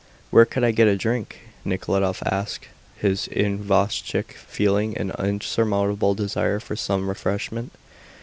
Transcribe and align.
"Where 0.31 0.45
could 0.45 0.63
I 0.63 0.71
get 0.71 0.87
a 0.87 0.97
drink?" 0.97 1.41
Nekhludoff 1.63 2.23
asked 2.25 2.65
his 2.97 3.27
isvostchik, 3.31 4.31
feeling 4.31 4.97
an 4.97 5.11
insurmountable 5.19 6.15
desire 6.15 6.59
for 6.59 6.75
some 6.75 7.07
refreshment. 7.07 7.71